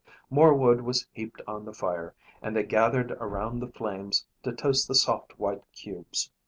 More 0.31 0.55
wood 0.55 0.81
was 0.81 1.05
heaped 1.13 1.43
on 1.45 1.65
the 1.65 1.73
fire 1.75 2.15
and 2.41 2.55
they 2.55 2.63
gathered 2.63 3.11
around 3.19 3.59
the 3.59 3.67
flames 3.67 4.25
to 4.41 4.51
toast 4.51 4.87
the 4.87 4.95
soft, 4.95 5.37
white 5.37 5.61
cubes. 5.73 6.31